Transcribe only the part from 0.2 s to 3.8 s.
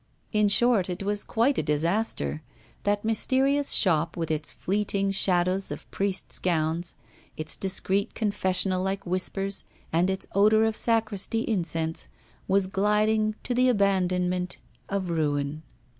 In short, it was quite a disaster; that mysterious